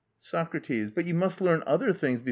[0.17, 0.89] SOCRATES.
[0.89, 2.19] But you must first learn other things.